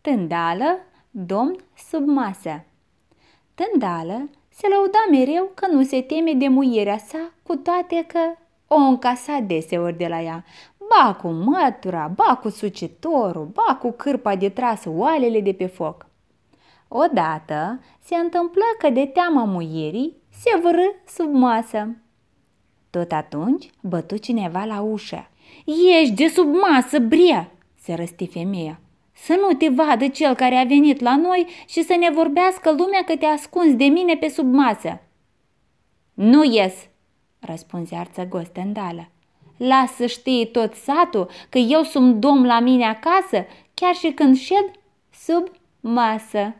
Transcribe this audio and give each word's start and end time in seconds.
Tândală, 0.00 0.78
domn 1.10 1.56
sub 1.90 2.06
masă. 2.06 2.64
Tândală 3.54 4.30
se 4.48 4.66
lăuda 4.68 4.98
mereu 5.10 5.50
că 5.54 5.66
nu 5.70 5.82
se 5.82 6.02
teme 6.02 6.32
de 6.32 6.48
muierea 6.48 6.98
sa, 6.98 7.32
cu 7.42 7.56
toate 7.56 8.04
că 8.08 8.18
o 8.66 8.76
încasa 8.76 9.38
deseori 9.46 9.96
de 9.96 10.06
la 10.06 10.22
ea, 10.22 10.44
ba 10.78 11.14
cu 11.14 11.28
mătura, 11.28 12.12
ba 12.14 12.38
cu 12.42 12.48
sucitorul, 12.48 13.44
ba 13.44 13.74
cu 13.74 13.90
cârpa 13.90 14.36
de 14.36 14.48
tras 14.48 14.82
oalele 14.86 15.40
de 15.40 15.52
pe 15.52 15.66
foc. 15.66 16.06
Odată 16.88 17.80
se 18.00 18.14
întâmplă 18.16 18.62
că 18.78 18.90
de 18.90 19.06
teama 19.06 19.44
muierii 19.44 20.16
se 20.30 20.58
vârâ 20.62 20.86
sub 21.06 21.32
masă. 21.32 21.96
Tot 22.90 23.12
atunci 23.12 23.70
bătu 23.80 24.16
cineva 24.16 24.64
la 24.64 24.80
ușă. 24.80 25.30
Ești 26.00 26.14
de 26.14 26.28
sub 26.28 26.54
masă, 26.54 26.98
bria!" 26.98 27.50
se 27.80 27.94
răsti 27.94 28.26
femeia. 28.26 28.80
Să 29.24 29.38
nu 29.40 29.56
te 29.56 29.68
vadă 29.68 30.08
cel 30.08 30.34
care 30.34 30.54
a 30.54 30.64
venit 30.64 31.00
la 31.00 31.16
noi 31.16 31.46
și 31.66 31.82
să 31.82 31.96
ne 32.00 32.10
vorbească 32.10 32.70
lumea 32.70 33.04
că 33.04 33.16
te 33.16 33.26
ascunzi 33.26 33.74
de 33.74 33.84
mine 33.84 34.16
pe 34.16 34.28
sub 34.28 34.52
masă. 34.52 35.00
Nu 36.14 36.44
ies, 36.44 36.74
răspunse 37.38 37.94
arțăgos 37.96 38.48
tândală. 38.48 39.10
Las 39.56 39.94
să 39.94 40.06
știe 40.06 40.46
tot 40.46 40.74
satul 40.74 41.30
că 41.48 41.58
eu 41.58 41.82
sunt 41.82 42.14
domn 42.14 42.46
la 42.46 42.60
mine 42.60 42.84
acasă, 42.84 43.46
chiar 43.74 43.94
și 43.94 44.10
când 44.10 44.36
șed 44.36 44.70
sub 45.10 45.48
masă. 45.80 46.54